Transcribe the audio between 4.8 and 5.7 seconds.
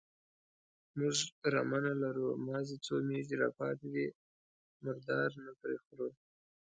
مردار نه